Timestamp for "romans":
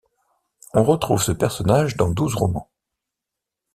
2.33-2.71